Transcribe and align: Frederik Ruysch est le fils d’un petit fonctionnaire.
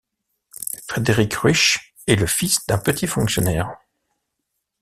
Frederik 0.87 1.35
Ruysch 1.43 1.93
est 2.07 2.15
le 2.15 2.25
fils 2.25 2.65
d’un 2.65 2.79
petit 2.79 3.05
fonctionnaire. 3.05 3.77